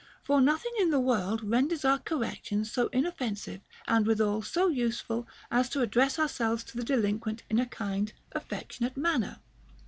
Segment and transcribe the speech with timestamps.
[0.23, 5.69] For nothing in the world renders our corrections so inoffensive and withal so useful as
[5.69, 9.41] to address ourselves to the delinquent in a kind, affection ate manner.